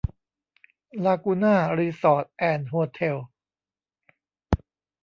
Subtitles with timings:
[1.05, 3.17] ลากูน่า รีสอร์ท แอนด์ โฮเท็ล